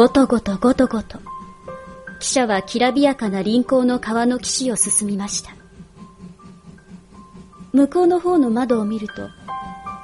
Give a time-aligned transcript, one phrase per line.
[0.00, 1.18] ごとごとごとごと。
[2.20, 5.50] 汽車はきらびやかな臨港の川の岸を進みました。
[7.74, 9.28] 向こうの方の窓を見ると、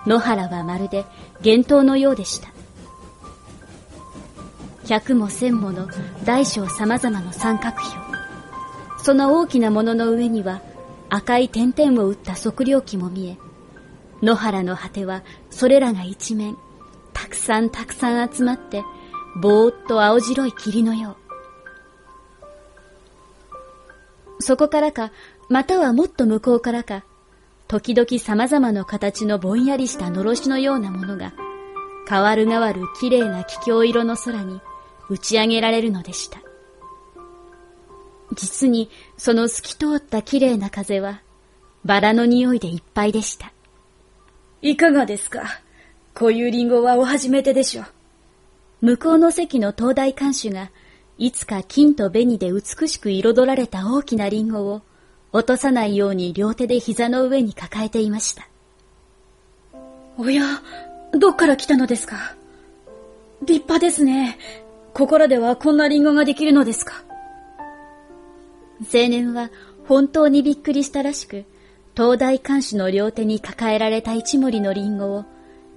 [0.07, 1.07] 野原はまるで
[1.43, 2.51] 幻灯のようでした。
[4.87, 5.89] 百も千もの
[6.27, 7.99] 大小様々の三角標。
[9.03, 10.61] その大きなものの上には
[11.09, 13.39] 赤い点々を打った測量器も見え、
[14.23, 16.55] 野原の果てはそれらが一面、
[17.15, 18.85] たくさんたくさん集まって、
[19.37, 21.17] ぼーっと青白い霧のよ
[24.39, 24.43] う。
[24.43, 25.13] そこからか、
[25.49, 27.05] またはもっと向こうからか、
[27.69, 31.33] 時々様々な形のぼんやりしたのろしのようなものが、
[32.09, 34.61] 変わる変わる綺麗な気境色の空に
[35.11, 36.41] 打ち上げられるのでした。
[38.35, 41.21] 実にその透き通った綺麗な風は、
[41.85, 43.53] バラの匂いでいっぱいでした。
[44.63, 45.45] いかがですか？
[46.15, 47.87] こういうリンゴはお初めてでしょう。
[48.81, 50.71] 向こうの席の東大館主が、
[51.19, 54.83] いつか金と紅で美しく彩られた大きなリンゴを、
[55.33, 58.49] 落とさないように両手で膝の上に抱えていました。
[60.19, 60.45] おや、
[61.13, 62.37] どっから来たのですか？
[63.43, 64.39] 立派ですね。
[64.95, 67.05] ここらではこんなリンゴができるのですか？
[68.81, 69.51] 青年は
[69.89, 71.45] 本当にびっくりしたらしく、
[71.95, 75.25] 東大館主の両手に抱えられた一森のリンゴを、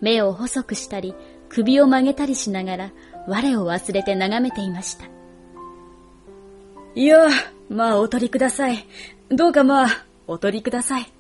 [0.02, 1.14] 目を細くしたり、
[1.50, 2.92] 首を曲げたりしながら、
[3.28, 5.06] 我を忘れて眺めていました。
[6.96, 7.28] いや、
[7.70, 8.86] まあお取りください。
[9.30, 9.90] どうかまあ、
[10.28, 11.12] お取りください。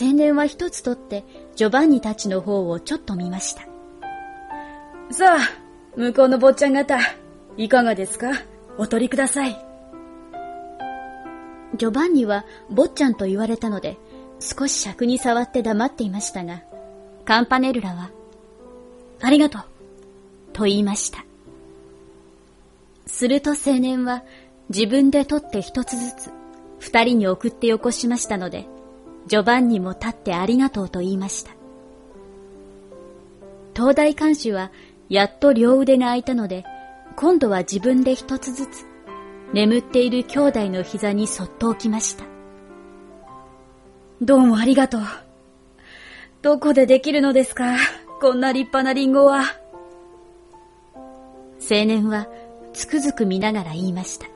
[0.00, 1.24] 青年は一つ取って、
[1.56, 3.62] ジョバンニたちの方をちょっと見ました。
[5.10, 5.38] さあ、
[5.96, 6.98] 向こうの坊ちゃん方、
[7.56, 8.32] いかがですか？
[8.76, 9.56] お取りください。
[11.76, 13.96] ジョバンニは坊ちゃんと言われたので、
[14.40, 16.62] 少し尺に触って黙っていましたが、
[17.24, 18.10] カンパネルラは、
[19.20, 19.62] ありがとう、
[20.52, 21.24] と言いました。
[23.06, 24.22] すると青年は
[24.68, 26.30] 自分で取って一つずつ
[26.78, 28.66] 二人に送ってよこしましたので、
[29.26, 31.50] ジョバンニも立ってありがとうと言いました。
[33.74, 34.70] 東大監視は
[35.08, 36.64] やっと両腕が空いたので、
[37.16, 38.84] 今度は自分で一つずつ
[39.52, 42.24] 眠っている兄弟の膝にそっと置きました。
[44.20, 45.02] どうもありがとう。
[46.42, 47.76] どこでできるのですか？
[48.20, 49.44] こんな立派なリンゴは。
[51.60, 52.26] 青年は
[52.72, 54.26] つくづく見ながら言いました。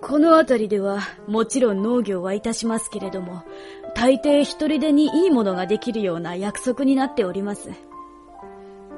[0.00, 3.42] この辺りではもちろん農業はいたしますけれども、
[3.94, 7.70] 大抵一人でにいいものができるような約束になっております。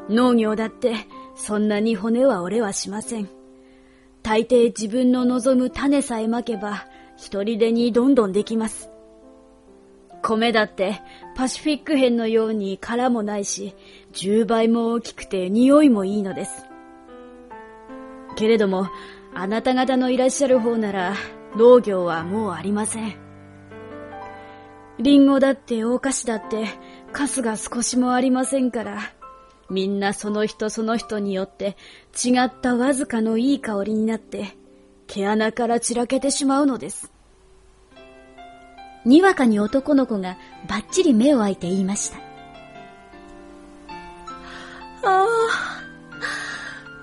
[0.08, 0.94] 農業だって
[1.34, 3.28] そんなに骨は折れはしません。
[4.22, 8.88] 大抵自分の望む種さえまけば、一人でにどんどんできます。
[10.26, 11.00] 米だって
[11.36, 13.76] パシフィック片のように殻もないし、
[14.12, 16.66] 10倍も大きくて匂いもいいのです。
[18.34, 18.88] けれども、
[19.34, 21.14] あなた方のいらっしゃる方なら、
[21.56, 23.14] 農業はもうありません。
[24.98, 26.66] リンゴだって大菓子だって、
[27.12, 28.98] カスが少しもありませんから、
[29.70, 31.76] みんなその人その人によって
[32.14, 34.56] 違ったわずかのいい香りになって
[35.08, 37.15] 毛穴から散らけてしまうのです。
[39.06, 40.36] にわかに男の子が
[40.68, 42.18] ばっちり目を開いて言いました。
[45.08, 45.26] ああ、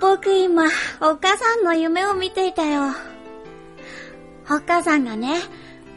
[0.01, 0.65] 僕今、
[0.99, 2.89] お母さんの夢を見ていたよ。
[4.49, 5.37] お母さんがね、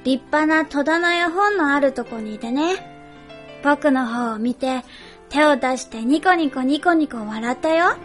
[0.04, 2.76] 立派な戸棚や本のあるとこにいてね、
[3.64, 4.84] 僕の方を見て、
[5.28, 7.96] 手を出してニコニコニコニコ笑ったよ。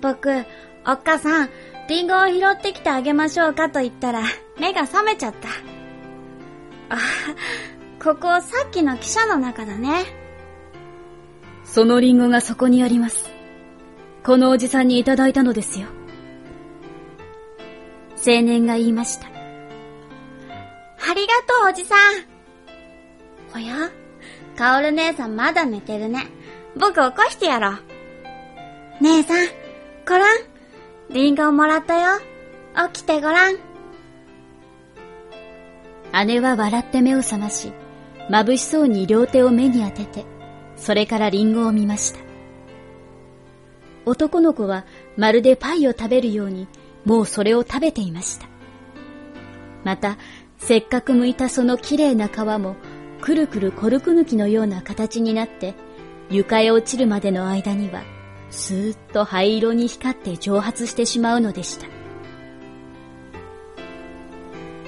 [0.00, 0.44] 僕、
[0.84, 1.50] おっかさん、
[1.88, 4.24] リンゴを拾ってきてあげましょうかと言ったら、
[4.58, 5.81] 目が覚めちゃった。
[6.92, 6.98] あ、
[8.02, 10.04] ここさっきの汽車の中だね。
[11.64, 13.30] そのリンゴがそこにあります。
[14.22, 15.86] このおじさんにいただいたのですよ。
[18.24, 19.26] 青年が言いました。
[19.26, 21.98] ありがとうおじさん。
[23.54, 23.90] おや？
[24.56, 26.26] カオル姉さんまだ寝てるね。
[26.76, 27.78] 僕起こしてやろう。
[29.00, 29.46] 姉さん、
[30.06, 30.38] ごらん。
[31.10, 32.20] リンゴをもらったよ。
[32.92, 33.71] 起きてごらん。
[36.26, 37.72] 姉は笑って目を覚まし、
[38.28, 40.24] 眩しそうに両手を目に当てて、
[40.76, 42.20] それからリンゴを見ました。
[44.04, 44.84] 男の子は
[45.16, 46.68] まるでパイを食べるように、
[47.04, 48.46] もうそれを食べていました。
[49.84, 50.18] また、
[50.58, 52.76] せっかく剥いたその綺麗な皮も
[53.20, 55.74] くるくるコルク抜きのような形になって、
[56.30, 58.02] 床へ落ちるまでの間には、
[58.50, 61.86] スーッと灰色に光って蒸発してしまうのでした。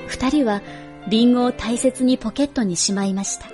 [0.07, 0.63] 二人は
[1.07, 3.47] リンゴを大切にポケットにしまいました。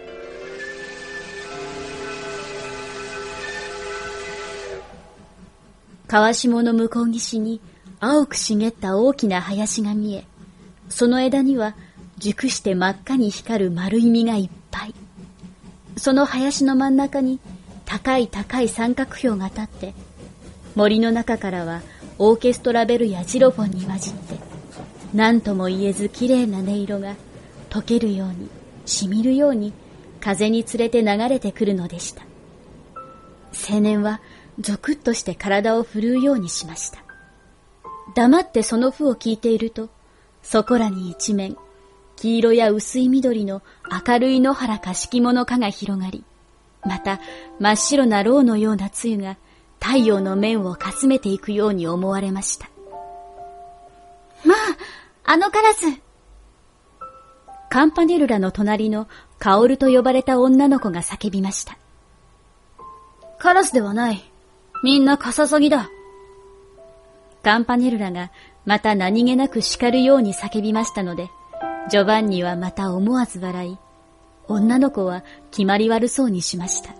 [6.07, 7.61] 川下の向こう岸に
[8.01, 10.25] 青く茂った大きな林が見え、
[10.89, 11.75] その枝には
[12.19, 14.95] 熟して真っ赤に光る丸い実がいっぱい。
[15.97, 17.41] その林の真ん中に
[17.85, 19.95] 高い高い三角標が立って、
[20.77, 21.83] 森の中からは
[22.19, 24.39] オーケストラベルやジロフォンに混じって、
[25.13, 27.17] 何とも言えず綺麗な音色が
[27.71, 28.49] 溶けるように、
[28.85, 29.73] しみるように
[30.21, 32.23] 風につれて流れてくるのでした。
[33.71, 34.21] 青年は
[34.59, 36.99] ゾクッとして体を振るうようにしました。
[38.15, 39.89] 黙ってその譜を聞いていると、
[40.43, 41.57] そこらに一面、
[42.17, 43.63] 黄色や薄い緑の
[44.07, 46.25] 明るい野原か敷物かが広がり、
[46.85, 47.21] また
[47.59, 49.37] 真っ白な蝋のような露が
[49.81, 52.69] 太陽の面をかすめていくように思われました。
[54.45, 55.87] まあ、あのカラス
[57.71, 59.07] カンパネルラの隣の
[59.39, 61.79] カオルと呼ばれた女の子が叫びました。
[63.39, 64.25] カラスではない。
[64.83, 65.89] みんなカササギだ。
[67.45, 68.33] カンパネルラが
[68.67, 71.31] また何気なく叱るように叫びましたので、
[71.89, 73.79] ジョバンニはまた思わず笑い、
[74.49, 76.93] 女の子は決まり悪そうにしました。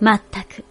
[0.00, 0.64] まったく、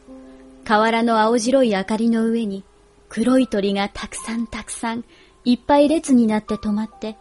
[0.66, 2.64] 河原の青白い明かりの上に
[3.10, 5.06] 黒い鳥がたくさんたくさん
[5.44, 7.18] いっぱい列になって止まって、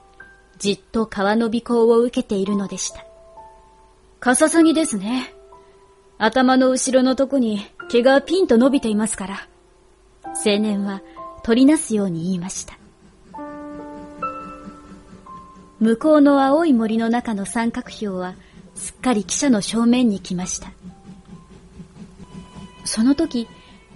[0.59, 3.05] じっと川の尾行を受けているのでした。
[4.21, 5.35] カササギですね。
[6.19, 9.49] 頭の後ろのとこに毛がピンと伸びていますから。
[10.23, 11.01] 青年は
[11.43, 12.79] 取りなすように言いました。
[15.81, 18.35] 向こうの青い森の中の三角標は
[18.75, 20.73] すっかり汽車の正面に来ました。
[22.85, 23.49] その時、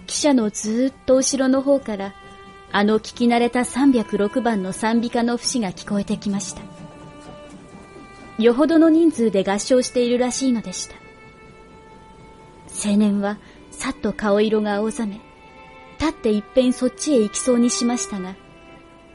[0.07, 2.15] 汽車のずっと後ろの方から
[2.77, 6.63] あの聞き慣れた306番の賛美歌の節が聞こえてきました。
[8.43, 10.97] よほどの人数で合唱しているらしいのでした。
[12.85, 13.39] 青年は
[13.71, 15.21] さっと顔色が青ざめ、
[16.01, 18.35] 立って一遍そっちへ行きそうにしましたが、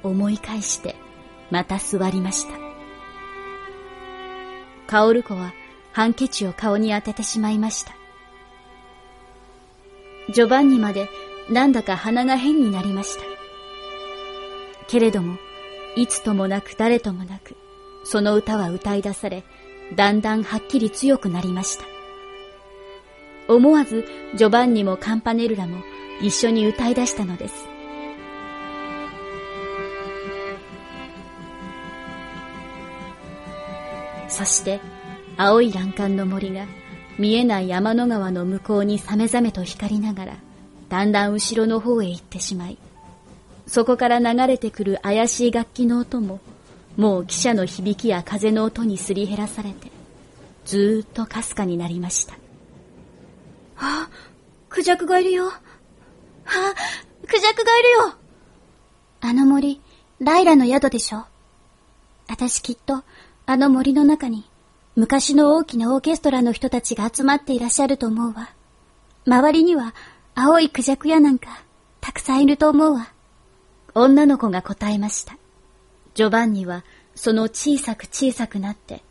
[0.03, 0.95] 思い返して
[1.51, 2.53] また座りました。
[4.87, 5.51] カオル子は
[5.91, 7.91] ハンケチを顔に当ててしまいました。
[10.33, 11.09] ジョバンニまで
[11.49, 13.38] なんだか鼻が変になりました。
[14.89, 15.37] けれども、
[15.95, 17.55] いつともなく誰ともなく、
[18.03, 19.43] その歌は歌い出され、
[19.95, 21.85] だんだんはっきり強くなりました。
[23.53, 24.05] 思わず
[24.35, 25.77] ジョバンニもカンパネルラも
[26.21, 27.67] 一緒に歌い出したのです。
[34.27, 34.79] そして、
[35.37, 36.65] 青い欄干の森が
[37.17, 40.37] 見えない山の川の向こうにさめざめと光りながら、
[40.87, 42.77] だんだん後ろの方へ行ってしまい、
[43.69, 46.39] そこから流れてくる怪しい楽器の音も、
[46.97, 49.91] もう汽車の響きや風の音にすり減らされて、
[50.65, 52.33] ずーっとかすかになりました。
[53.77, 54.09] あ、
[54.69, 55.49] クジャクがいるよ。
[55.49, 55.53] あ、
[57.27, 58.13] クジャクがいるよ。
[59.21, 59.79] あの森、
[60.19, 61.25] ライラの宿でしょ。
[62.27, 63.03] 私きっと、
[63.45, 64.49] あの森の中に、
[64.95, 68.49] 昔の大きなオーケストラの人たちが集まっていらっしゃると思うわ。
[69.27, 69.93] 周りには、
[70.33, 71.61] 青いクジャク屋なんか、
[72.01, 73.13] たくさんいると思うわ。
[74.01, 75.37] 女の子が答えました。
[76.13, 76.83] ジョバンニは
[77.15, 79.03] その小さく小さくなって、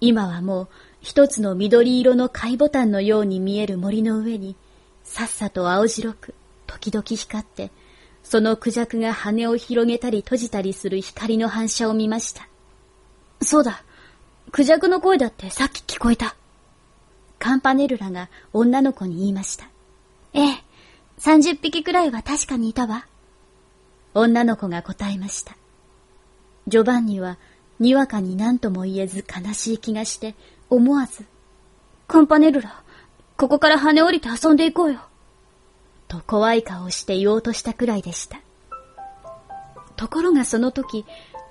[0.00, 0.68] 今はもう
[1.00, 4.54] 一つの緑色の貝ボタンのように見える森の上に、
[5.02, 6.34] さっさと青白く
[6.66, 7.70] 時々光って、
[8.22, 12.48] そのクジャクが羽を広げたり閉じたりする光の反射を見ました。
[13.40, 13.82] そうだ、
[14.52, 16.36] クジャクの声だってさっき聞こえた。
[17.40, 19.66] カンパネルラが女の子に言いました。
[20.32, 20.64] ええ、
[21.18, 23.06] 三十匹くらいは確かにいたわ。
[24.14, 25.56] 女の子が答えました。
[26.68, 27.38] ジョバンニは、
[27.80, 30.34] にわかに何とも言えず悲しい気がして、
[30.70, 31.24] 思わず、
[32.06, 32.82] カンパネルラ、
[33.36, 35.00] ここから跳ね降りて遊んでいこうよ。
[36.08, 38.40] と怖い顔をして言おうとしたくらいでした。
[39.96, 41.04] ところがその時、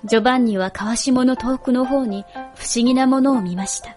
[0.04, 3.96] ジョバンニは川下の遠くの方に不思議なものを見ました。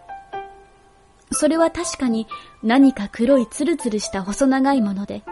[1.31, 2.27] それは確かに
[2.63, 5.23] 何か黒いツルツルした細長いもので、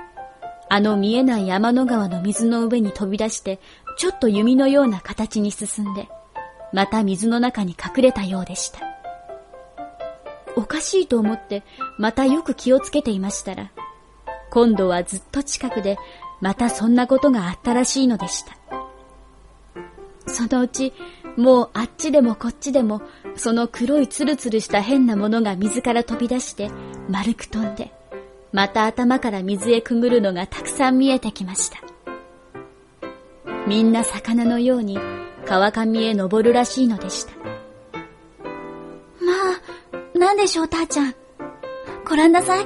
[0.74, 3.60] あの見えない山の川の水の上に飛び出して、
[3.96, 6.10] ちょっと弓のような形に進んで、
[6.74, 8.80] また水の中に隠れたようでした。
[10.56, 11.62] おかしいと思って、
[12.00, 13.70] またよく気をつけていましたら、
[14.50, 16.00] 今度はずっと近くで、
[16.42, 18.58] またそんなことがあったらしいのでした。
[20.26, 20.92] そのうち、
[21.38, 23.04] もうあっちでもこっちでも、
[23.36, 26.72] その黒いツルツルした変なものが水から飛び出して、
[27.10, 27.92] 丸く飛んで、
[28.54, 31.80] また頭から水へくぐるのがたくさん見えてきました。
[33.68, 35.00] みんな魚のように
[35.46, 37.32] 川上へ登るらしいのでした。
[37.34, 37.40] ま
[40.16, 41.16] あ、なんでしょう、たーちゃん。
[42.08, 42.60] ご覧なさい。
[42.60, 42.66] わ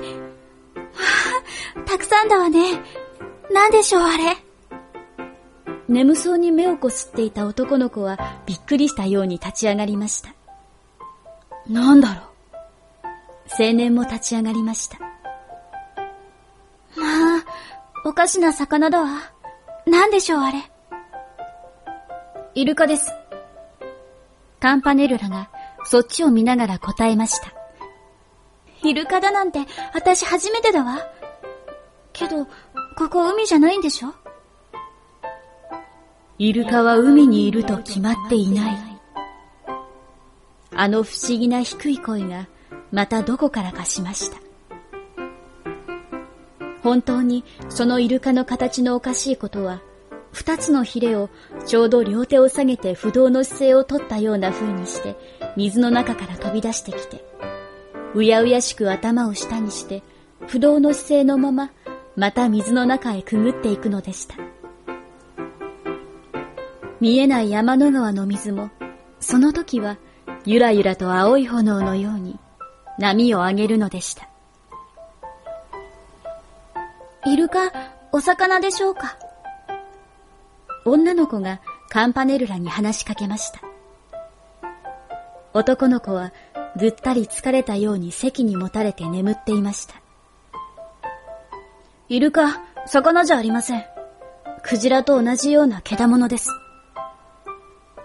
[1.85, 2.81] たくさんだわね。
[3.49, 4.35] なんでしょう、あれ。
[5.87, 10.33] 眠そうに目をこすっていた男の子はびっくりしたように立ち上がりました。
[11.69, 12.23] なんだろう。
[13.63, 15.06] 青年も立ち上がりました。
[18.07, 19.09] おかしな魚だわ。
[19.85, 20.71] なんでしょう、あれ。
[22.55, 23.11] イルカです。
[24.61, 25.49] カンパネルラが
[25.83, 27.51] そっちを見ながら答えました。
[28.81, 29.59] イルカだなんて、
[29.93, 30.99] 私初めてだわ。
[32.13, 32.45] けど、
[32.95, 34.13] ここ海じゃないんでしょ？
[36.37, 38.77] イルカは海にいると決まっていない。
[40.73, 42.47] あの不思議な低い声が
[42.89, 44.37] またどこからかしました。
[46.87, 49.81] 本当にそのイルカの形のおかしいことは、
[50.31, 51.29] 二つのヒレを
[51.65, 55.17] ちょうど両手を下げて不動の姿勢をとったような風にして
[55.57, 57.25] 水の中から飛び出してきて、
[58.15, 60.01] うやうやしく頭を下にして
[60.47, 61.71] 不動の姿勢のまま
[62.15, 64.35] また水の中へくぐっていくのでした。
[67.01, 68.69] 見えない山の川の水も、
[69.19, 69.97] その時は
[70.45, 72.39] ゆらゆらと青い炎のように
[72.97, 74.29] 波を上げるのでした。
[77.27, 77.73] イルカ、
[78.13, 79.17] お魚でしょうか？
[80.85, 83.59] 女の子がカンパネルラに話しかけました。
[85.53, 86.31] 男の子は
[86.77, 89.95] ぐったり疲れたように席にもたれて眠っていました。
[92.07, 93.83] イルカ、魚じゃありません。
[94.63, 96.49] クジラと同じような毛玉です。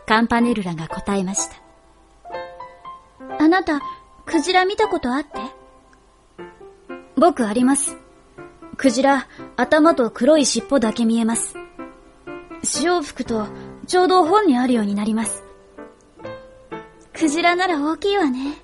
[0.05, 1.55] カンパネルラが答えました。
[3.38, 3.81] あなた、
[4.26, 5.38] クジラ見たことあって？
[7.17, 7.97] 僕あります。
[8.76, 11.57] クジラ、頭と黒い尻尾だけ見えます。
[12.62, 13.47] 潮を吹くと、
[13.87, 15.43] ちょうど本にあるようになります。
[17.12, 18.57] クジラなら大きいわね。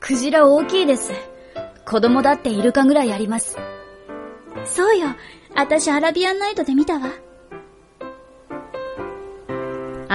[0.00, 1.12] クジラ大きいです。
[1.84, 3.56] 子供だってイルカぐらいあります。
[4.64, 5.08] そうよ。
[5.54, 7.10] あたしアラビアンナイトで見たわ。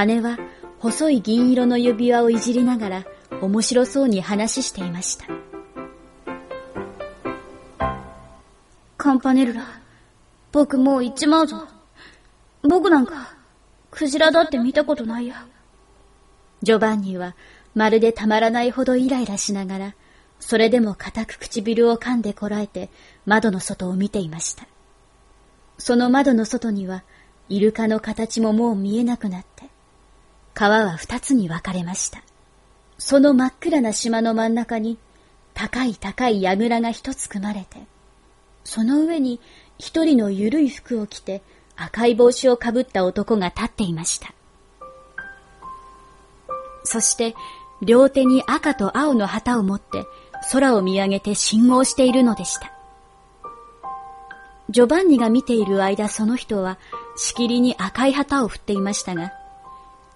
[0.05, 0.37] 姉は
[0.79, 3.05] 細い銀色の指輪をいじりながら
[3.41, 5.44] 面白そうに話していました。
[9.05, 9.61] カンパネルラ、
[10.51, 11.67] 僕もう行っちまうぞ。
[12.63, 13.35] 僕なんか、
[13.91, 15.45] クジラだって見たことないや。
[16.63, 17.35] ジョバンニは
[17.75, 19.95] まるでたまらないほどイライラしながら、
[20.39, 22.89] それでも固く唇を噛んでこらえて
[23.27, 24.65] 窓の外を見ていました。
[25.77, 27.03] その窓の外には、
[27.47, 29.69] イルカの形ももう見えなくなって、
[30.55, 32.23] 川は二つに分かれました。
[32.97, 34.97] その真っ暗な島の真ん中に、
[35.53, 37.85] 高い高い櫓が一つ組まれて、
[38.65, 39.39] その上に
[39.79, 41.41] 一人のゆるい服を着て
[41.77, 44.33] 赤い帽子をかぶった男が立っていました。
[46.83, 47.35] そして、
[47.81, 50.05] 両手に赤と青の旗を持って
[50.51, 52.71] 空を見上げて信号しているのでした。
[54.69, 56.77] ジョバンニが見ている間その人は
[57.17, 59.31] しきりに赤い旗を振っていましたが、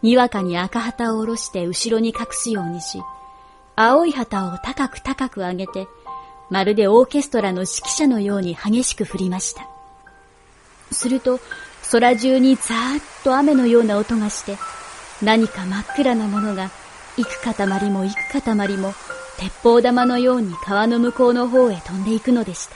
[0.02, 3.02] にわかに赤旗を下ろして後ろに隠すようにし、
[3.76, 5.88] 青い旗を高く高く上げて、
[6.50, 9.68] まるでオーケストラの指揮者のように激しく振りました。
[10.92, 11.40] すると、
[11.92, 14.58] 空中にザーッと雨のような音がして、
[15.22, 16.72] 何か真っ暗なものが、
[17.18, 18.94] 幾塊も幾塊も、
[19.38, 22.76] 鉄砲玉のように川の向こうの方へ飛んでいくのでした。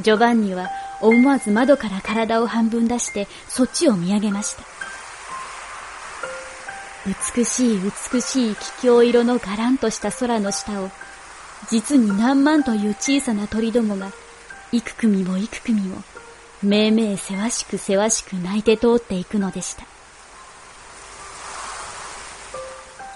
[0.00, 0.70] ジョバンニは
[1.02, 4.62] 思わず窓から体を半分出してそっちを見上げました。
[7.36, 7.80] 美しい
[8.12, 10.90] 美しい気境色のガランとした空の下を、
[11.68, 14.10] 実に何万という小さな鳥どもが、
[14.72, 16.02] 幾組も幾組も、
[16.62, 19.84] めいめいせわしくせわしく泣いて通っていくのでした。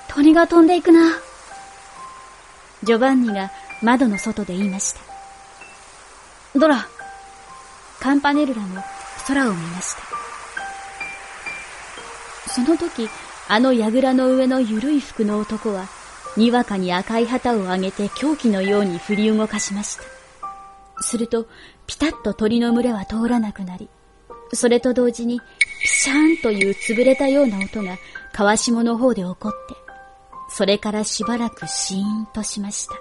[0.09, 1.01] 鳥が飛んでいくな。
[2.85, 3.51] ジョバンニが
[3.83, 5.01] 窓の外で言いました。
[6.55, 6.87] ドラ、
[7.99, 8.83] カンパネルラも
[9.27, 10.03] 空を見ました。
[12.53, 13.09] その時、
[13.49, 15.89] あの櫓の上のゆるい服の男は、
[16.37, 20.03] にわかに赤い旗を上げて狂気のように振り動かしました。
[21.01, 21.47] すると、
[21.87, 23.89] ピタッと鳥の群れは通らなくなり、
[24.53, 25.41] それと同時に、
[25.83, 27.99] ピシャーンという潰れたような音が
[28.33, 29.75] 川下の方で起こって、
[30.49, 32.95] それからしばらくシーンとしました。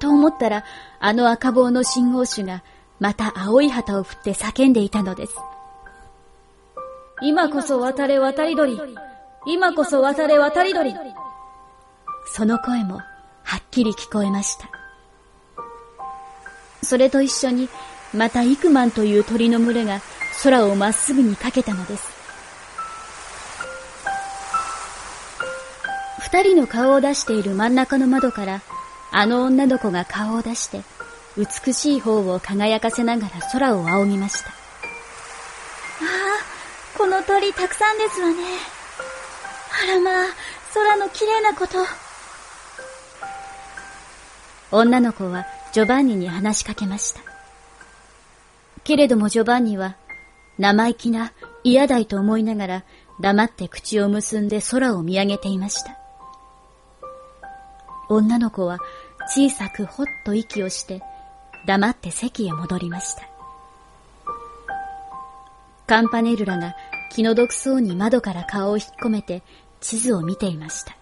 [0.00, 0.64] と思ったら、
[1.00, 2.62] あの赤棒の信号種が、
[3.00, 5.34] また青い旗を振って叫んでいたのです。
[7.20, 8.78] 今こそ渡れ渡り鳥
[9.46, 10.94] 今こそ渡れ渡り鳥
[12.26, 13.00] その声も、
[13.42, 14.68] はっきり聞こえました。
[16.82, 17.68] それと一緒に、
[18.14, 20.00] またイクマンという鳥の群れが
[20.42, 22.10] 空をまっすぐにかけたのです。
[26.20, 28.60] 二人の顔を出している真ん中の窓から、
[29.10, 30.82] あの女の子が顔を出して、
[31.36, 34.50] 美しい方を輝かせながら空を仰ぎました。
[34.50, 34.54] ああ、
[36.98, 38.77] この鳥たくさんですわね。
[39.80, 40.24] あらまあ、
[40.74, 41.78] 空の綺麗なこと。
[44.70, 47.20] 女の子はジョバンニに話しかけました。
[48.84, 49.96] けれどもジョバンニは
[50.58, 51.32] 生意気な
[51.62, 52.84] 嫌だいと思いながら
[53.20, 55.96] 黙って口を結んで空を見上げていました。
[58.08, 58.78] 女の子は
[59.28, 61.02] 小さくほっと息をして
[61.66, 63.22] 黙って席へ戻りました。
[65.86, 66.74] カンパネルラが
[67.10, 69.42] 気の毒そうに窓から顔を引っ込めて
[69.80, 70.96] 地図を見ていました。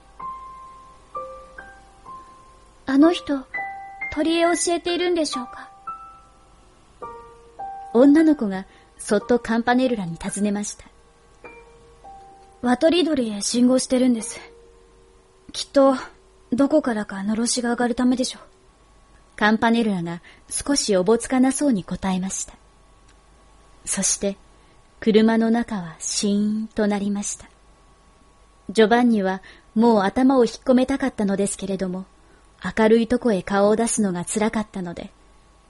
[2.87, 3.40] あの人、
[4.12, 5.71] 鳥へ教えているんでしょうか？
[7.92, 8.66] 女の子が
[8.99, 10.85] そっとカンパネルラに尋ねました。
[12.62, 14.40] ワトリドリへ信号してるんです。
[15.52, 15.95] きっと、
[16.52, 18.42] どこからかのろしが上がるためでしょう。
[19.37, 22.54] カンパネルラが少しおぼつかなそうに答えました。
[23.85, 24.37] そして、
[25.00, 27.49] 車の中はシーンとなりました。
[28.70, 29.42] ジョバンニは
[29.75, 32.04] もう頭を引っ込めたかったのですけれども、
[32.76, 35.11] 明るいとこへ顔を出すのが辛かったので、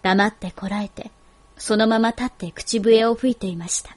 [0.03, 1.11] 黙ってこらえて、
[1.59, 3.97] そのまま立って口笛を吹いていました。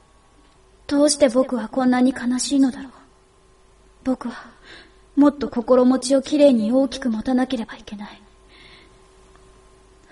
[0.87, 2.91] どうして僕はこんなに悲しいのだろう？
[4.03, 4.49] 僕は、
[5.15, 8.21] もっと心持ちをきれいに大きく持たなければいけない。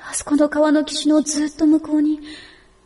[0.09, 2.19] あそこの川の岸のずっと向こうに、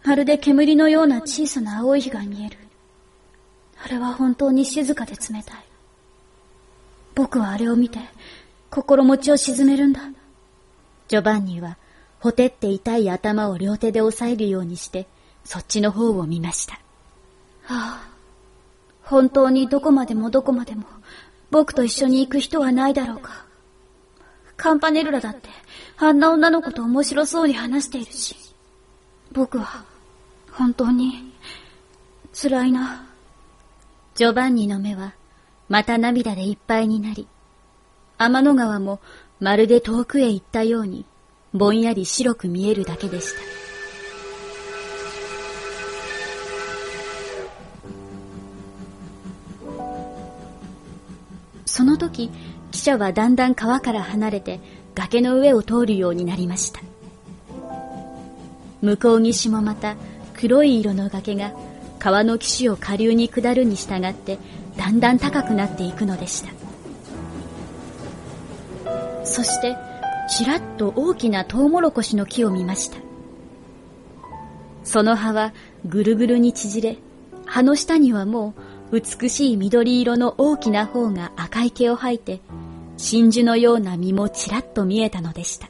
[0.04, 2.58] まるで煙のような小さな青い日が見える。
[3.84, 5.66] あれは本当に静かで冷たい。
[7.16, 8.00] 僕はあれを見て、
[8.70, 10.02] 心持ちを沈めるんだ。
[11.08, 11.78] ジョバンニは、
[12.20, 15.08] ほてって痛い頭を両手で押さえるようにして、
[15.44, 16.76] そっちの方を見ました。
[16.76, 16.80] あ
[17.68, 18.10] あ、
[19.04, 20.86] 本当にどこまでもどこまでも、
[21.50, 23.46] 僕と一緒に行く人はないだろうか。
[24.56, 25.50] カンパネルラだって、
[25.98, 28.36] あんな女の子と面白そうに話しているし。
[29.32, 29.84] 僕は、
[30.52, 31.34] 本当に、
[32.34, 33.06] 辛いな。
[34.14, 35.14] ジョバンニの目は、
[35.72, 37.30] また涙でいっぱいになり、
[38.18, 39.00] 天の川も
[39.40, 41.06] まるで遠くへ行ったように、
[41.54, 43.40] ぼんやり白く見えるだけでした。
[51.66, 52.30] その時、
[52.74, 54.60] 汽車はだんだん川から離れて
[54.94, 56.82] 崖の上を通るようになりました。
[58.82, 59.96] 向こう岸もまた
[60.34, 61.54] 黒い色の崖が
[61.98, 64.38] 川の岸を下流に下るに従って
[64.82, 66.50] だんだん高くなっていくのでした。
[69.24, 69.78] そして、
[70.28, 72.98] ちらっと大きなトウモロコシの木を見ました。
[74.84, 75.54] その葉は
[75.86, 76.98] ぐるぐるに縮れ、
[77.46, 78.56] 葉の下にはも
[78.92, 82.42] う美しい緑色の大きな方が赤い毛を吐いて、
[82.98, 85.70] 真珠のような実もちらっと見えたのでした。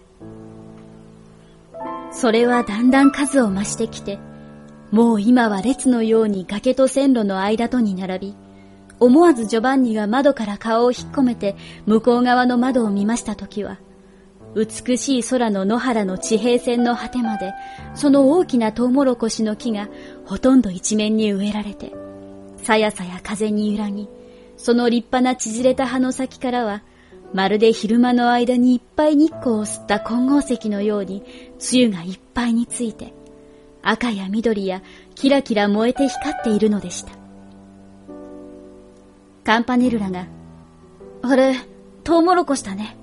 [2.14, 4.20] それはだんだん数を増してきて、
[4.90, 8.36] もう今は列のように崖と線路の間とに並び、
[9.02, 11.56] 思わずジョバンニが窓から顔を引っ込めて
[11.88, 13.80] 向こう側の窓を見ましたときは、
[14.56, 17.52] 美しい空の野原の地平線の果てまで、
[17.96, 19.90] その大きなトウモロコシの木が
[20.26, 21.92] ほとんど一面に植えられて、
[22.58, 24.08] さやさや風に揺らぎ、
[24.56, 26.84] その立派な縮れた葉の先からは、
[27.34, 31.24] まるで昼間の間にいっぱい日光を吸った金剛石のように、
[31.58, 33.16] 露がいっぱいについて、
[33.82, 34.84] 赤や緑や
[35.16, 37.21] キラキラ燃えて光っているのでした。
[39.44, 40.28] カンパネルラが、
[41.24, 41.56] あれ、
[42.04, 42.96] トウモロコシだね。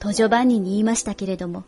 [0.00, 1.64] とジョバンニに言いましたけれども、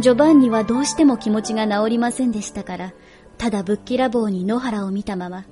[0.00, 2.92] ジョバンニはどうしても気持ちが治りませんでしたから、
[3.38, 5.44] ただぶっきらぼうに野原を見たまま、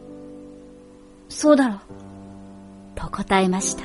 [1.28, 1.78] そうだろう。
[2.96, 3.84] と答えました。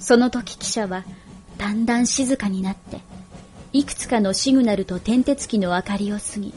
[0.00, 1.04] その時記者は、
[1.58, 3.00] だんだん静かになって、
[3.72, 6.54] いくつかのシグナルと点鉄機の明かりを過ぎ、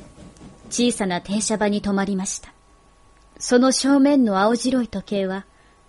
[0.69, 2.53] 小さな停車場に止まりました。
[3.39, 5.45] その正面の青白い時計は、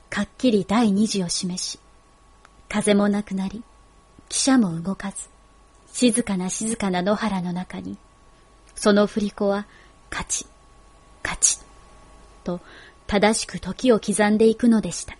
[0.08, 1.78] かっきり第二次を示し、
[2.68, 3.62] 風もなくなり、
[4.28, 5.28] 汽車も動かず、
[5.92, 7.96] 静かな静かな野原の中に、
[8.74, 9.66] その振り子は、
[10.08, 10.46] カチ、
[11.22, 11.58] カチ、
[12.44, 12.60] と
[13.06, 15.16] 正しく時を刻んでいくのでした。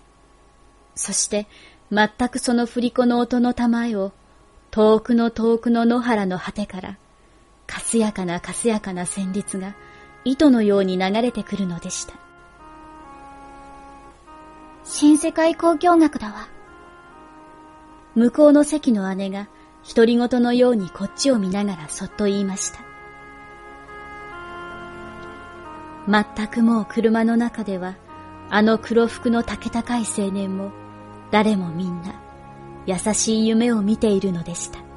[0.95, 1.47] そして、
[1.91, 4.13] 全くその振り子の音の玉へを、
[4.71, 6.97] 遠くの遠くの野原の果てから、
[7.71, 9.77] かすやかなかすやかな旋律が、
[10.25, 12.15] 糸のように流れてくるのでした。
[14.83, 16.49] 新世界交響楽だわ。
[18.17, 19.47] 向こうの席の姉が、
[19.89, 22.81] 独り言のようにこっちを見ながらそっと言いました。
[26.09, 27.95] 全くもう車の中では、
[28.49, 30.73] あの黒服の竹高い青年も、
[31.31, 32.21] 誰もみんな
[32.85, 34.90] 優しい夢を見ているのでした。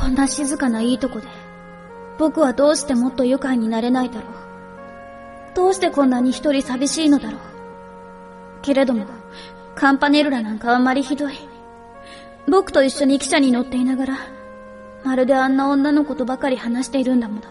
[0.00, 1.28] こんな静かないいとこで、
[2.18, 4.32] 僕はどうしてもっと愉快になれないだろう。
[5.54, 7.40] どうしてこんなに一人寂しいのだろう。
[8.62, 9.04] けれども、
[9.74, 11.34] カンパネルラなんかあんまりひどい。
[12.48, 14.18] 僕と一緒に汽車に乗っていながら、
[15.04, 17.42] まるであんな女の子とばかり話しているんだもの。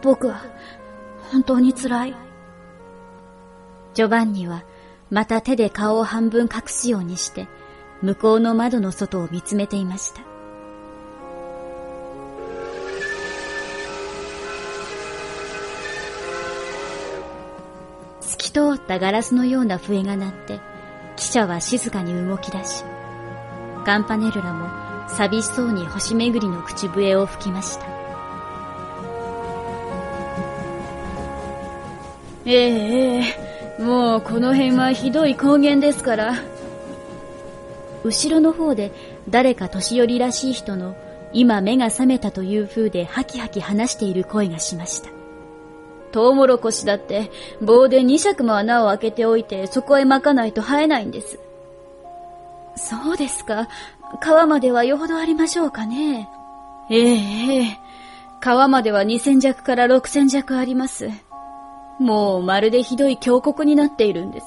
[0.00, 0.44] 僕は、
[1.30, 2.16] 本当に辛い。
[3.92, 4.64] ジョバンニは、
[5.10, 7.48] また手で顔を半分隠すようにして、
[8.00, 10.35] 向こうの窓の外を見つめていました。
[18.56, 20.60] 通ったガラスのような笛が鳴って、
[21.16, 22.84] 汽車は静かに動き出し、
[23.84, 24.70] カンパネルラも
[25.10, 27.86] 寂しそうに星巡りの口笛を吹きました。
[32.46, 33.34] えええ
[33.78, 36.32] え、もうこの辺はひどい高原ですから。
[38.04, 38.90] 後ろの方で
[39.28, 40.96] 誰か年寄りらしい人の
[41.34, 45.15] 今目が覚めたという風でハキハキ話している声がしました。
[46.16, 51.38] トウモロコシだって棒で二尺も穴を開けておいてそこへ巻かないと生えないんです。
[52.74, 53.68] そうですか。
[54.22, 56.30] 川まではよほどありましょうかね。
[56.88, 57.78] ええええ。
[58.40, 61.10] 川までは二千弱から六千弱あります。
[61.98, 64.46] もうまるでひどい峡谷になっているんです。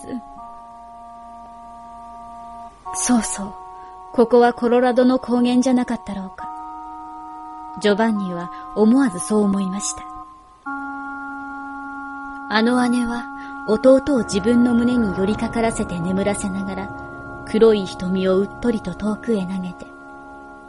[2.96, 3.54] そうそう。
[4.14, 6.50] ここはコロラドの高原じゃなかったろうか。
[7.80, 10.19] ジョバンニは思わずそう思いました。
[12.52, 19.86] あの姉は弟を自分の胸に寄りかからせて眠らせながら黒い瞳をうっとりと遠くへ投げて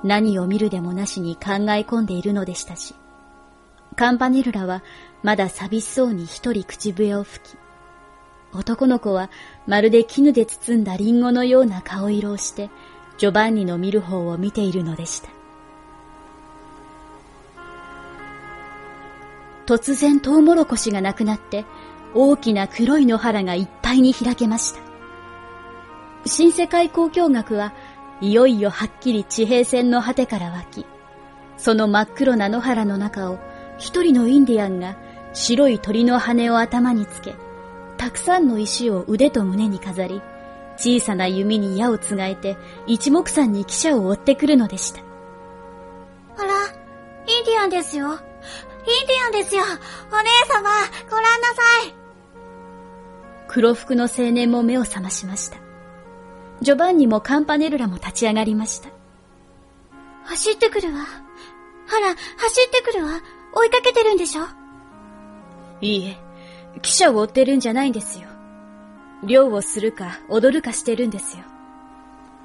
[0.05, 2.95] 何を見るでもなしに考え込んでいるのでしたし
[3.97, 4.83] カンパネルラは
[5.23, 7.57] まだ寂しそうに一人口笛を吹き
[8.53, 9.31] 男の子は
[9.67, 12.69] まるで絹で包んだリンゴのような顔色をして
[13.17, 15.40] ジョバンニの見る方を見ているのでした。
[19.71, 21.65] 突然トウモロコシがなくなって
[22.13, 24.81] 大きな黒い野原がいっぱいに開けました。
[26.27, 27.73] 新世界交響楽は
[28.21, 30.87] いよいよはっきり地平線の果てから湧き、
[31.57, 33.39] その真っ黒な野原の中を
[33.79, 34.97] 一人のインディアンが
[35.35, 37.37] 白い鳥の羽を頭につけ、
[37.97, 40.21] たくさんの石を腕と胸に飾り、
[40.79, 42.57] 小さな弓に矢をつがえて
[42.89, 45.01] 一目散に汽車を追ってくるのでした。
[46.39, 46.67] あら、
[47.29, 48.19] インディアンですよ。
[48.87, 50.71] インディアンですよお姉様
[51.11, 51.95] ご覧なさい
[53.49, 55.59] 黒服の青年も目を覚ましました。
[56.61, 58.91] ジョバンニもカンパネルラも立ち上がりました。
[60.23, 61.01] 走ってくるわ。
[61.01, 62.17] ほら、走
[62.69, 63.21] ってくるわ。
[63.53, 64.45] 追いかけてるんでしょ？
[65.81, 66.17] いいえ、
[66.81, 68.29] 汽車を追ってるんじゃないんですよ。
[69.25, 71.43] 漁をするか踊るかしてるんですよ。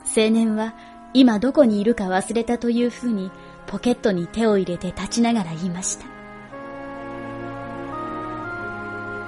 [0.06, 0.74] 青年は
[1.14, 3.30] 今どこにいるか忘れたというふうに
[3.68, 6.15] ポケットに手を入れて立ちながら言いました。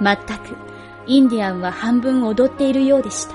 [0.00, 0.56] まったく、
[1.06, 3.34] インディアンは半分踊っているようでした。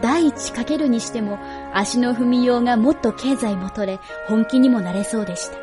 [0.00, 1.38] 第一かけるにしても
[1.74, 5.58] 足の踏みようがもっと経済も取れ本気にもなれそうでした。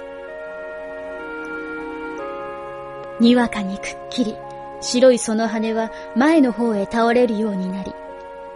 [3.19, 4.35] にわかにくっきり
[4.81, 7.93] 白いその羽は前の方へ倒れるようになり、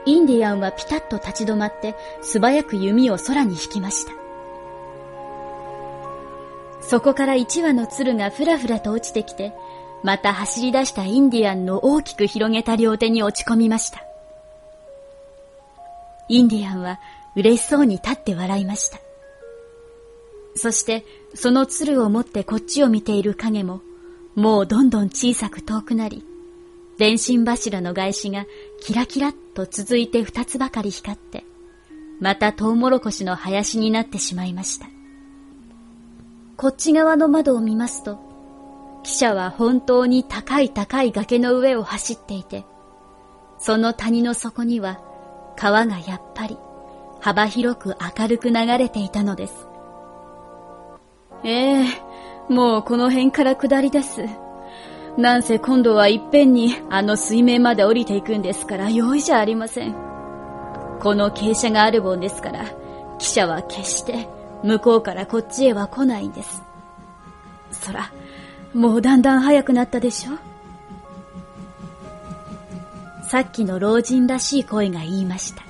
[0.06, 4.12] インディアンはピタッと立ち止まって素早く弓を空に引きました。
[6.82, 9.54] そこから一羽の鶴がふらふらと落ちてきて、
[10.04, 14.04] また走り出したインディアンの大きく広げた両手に落ち込みました。
[16.28, 17.00] インディアンは
[17.36, 19.00] 嬉しそうに立って笑いました。
[20.56, 23.82] そしてその鶴を持ってこっちを見ている影も
[24.36, 26.24] もうどんどん小さく遠くなり、
[26.98, 28.46] 電信柱の外紙が
[28.80, 31.44] キラキラっと続いて二つばかり光って、
[32.20, 34.88] またトウモロコシの林になってしまいました。
[36.56, 38.20] こっち側の窓を見ますと、
[39.04, 42.66] 汽車は本当に高い高い崖の上を走っていて、
[43.58, 45.00] その谷の底には
[45.56, 46.58] 川がやっぱり
[47.20, 49.68] 幅広く明るく流れていたのです。
[51.44, 51.86] ええ
[52.50, 54.26] もうこの辺から下りです。
[55.18, 59.94] なんせ今度はいっぺんにあの水面まで降りていくんですから容易じゃありません。
[61.02, 62.66] この傾斜があるもんですから、
[63.20, 64.28] 汽車は決して
[64.64, 66.62] 向こうからこっちへは来ないんです。
[67.72, 68.12] そら、
[68.74, 70.32] もうだんだん早くなったでしょ？
[73.28, 75.64] さっきの老人らしい声が言いました。